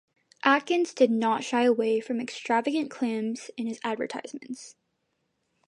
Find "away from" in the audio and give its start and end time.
1.61-2.19